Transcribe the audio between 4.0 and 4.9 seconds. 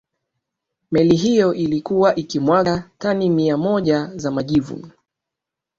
za majivu